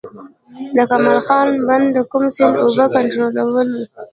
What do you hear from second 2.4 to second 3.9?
اوبه کنټرولوي؟